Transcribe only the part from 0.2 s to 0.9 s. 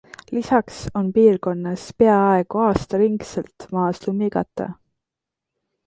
Lisaks